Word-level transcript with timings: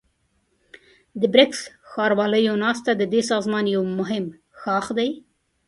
د 1.21 1.23
بريکس 1.33 1.59
ښارواليو 1.89 2.53
ناسته 2.63 2.91
ددې 3.01 3.21
سازمان 3.31 3.65
يو 3.75 3.81
مهم 3.99 4.25
ښاخ 4.59 4.85
دی. 4.97 5.09